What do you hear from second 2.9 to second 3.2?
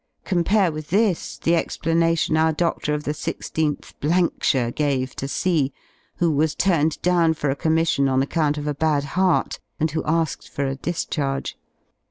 of the 1